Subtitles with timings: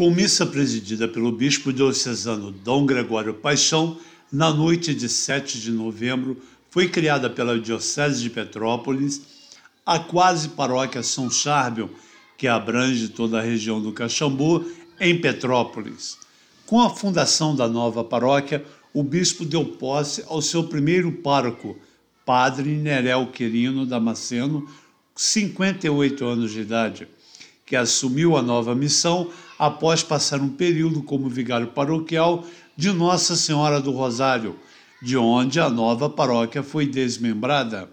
[0.00, 3.98] Com missa presidida pelo bispo diocesano Dom Gregório Paixão,
[4.32, 6.38] na noite de 7 de novembro,
[6.70, 9.20] foi criada pela Diocese de Petrópolis
[9.84, 11.90] a quase paróquia São Charbel,
[12.38, 14.64] que abrange toda a região do Caxambu,
[14.98, 16.16] em Petrópolis.
[16.64, 18.64] Com a fundação da nova paróquia,
[18.94, 21.76] o bispo deu posse ao seu primeiro pároco,
[22.24, 24.66] padre Nerel Quirino Damasceno,
[25.14, 27.06] 58 anos de idade,
[27.70, 32.44] que assumiu a nova missão após passar um período como vigário paroquial
[32.76, 34.56] de Nossa Senhora do Rosário,
[35.00, 37.88] de onde a nova paróquia foi desmembrada.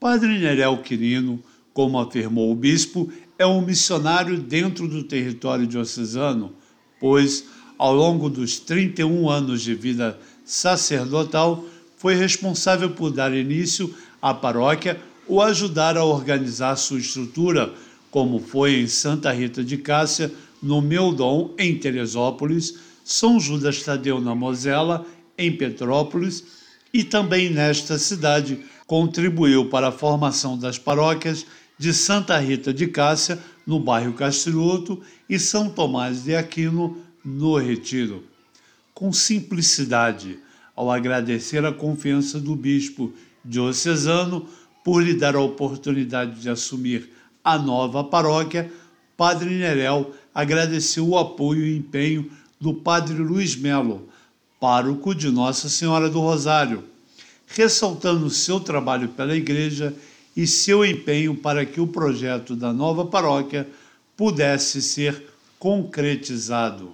[0.00, 1.38] Padre Nerel Quirino,
[1.74, 6.54] como afirmou o bispo, é um missionário dentro do território diocesano,
[6.98, 7.44] pois,
[7.76, 11.62] ao longo dos 31 anos de vida sacerdotal,
[11.98, 17.74] foi responsável por dar início à paróquia ou ajudar a organizar sua estrutura,
[18.10, 24.34] como foi em Santa Rita de Cássia, no Meudon, em Teresópolis, São Judas Tadeu na
[24.34, 25.06] Mosela,
[25.36, 26.44] em Petrópolis,
[26.92, 31.46] e também nesta cidade contribuiu para a formação das paróquias
[31.78, 38.24] de Santa Rita de Cássia, no bairro Castilhoto, e São Tomás de Aquino, no Retiro.
[38.94, 40.38] Com simplicidade,
[40.74, 43.12] ao agradecer a confiança do bispo
[43.44, 44.48] diocesano
[44.82, 47.10] por lhe dar a oportunidade de assumir
[47.48, 48.70] a nova paróquia,
[49.16, 54.06] Padre Nerel agradeceu o apoio e empenho do Padre Luiz Melo,
[54.60, 56.84] pároco de Nossa Senhora do Rosário,
[57.46, 59.94] ressaltando seu trabalho pela Igreja
[60.36, 63.66] e seu empenho para que o projeto da nova paróquia
[64.14, 65.24] pudesse ser
[65.58, 66.92] concretizado.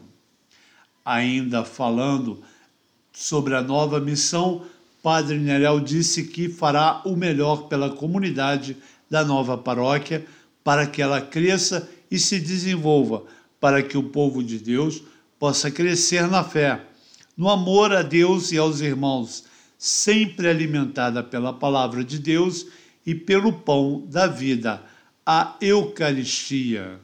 [1.04, 2.40] Ainda falando
[3.12, 4.62] sobre a nova missão,
[5.02, 8.76] Padre Nerel disse que fará o melhor pela comunidade
[9.10, 10.24] da nova paróquia
[10.64, 13.24] para que ela cresça e se desenvolva,
[13.60, 15.02] para que o povo de Deus
[15.38, 16.80] possa crescer na fé,
[17.36, 19.44] no amor a Deus e aos irmãos,
[19.78, 22.66] sempre alimentada pela palavra de Deus
[23.04, 24.82] e pelo pão da vida,
[25.26, 26.98] a Eucaristia.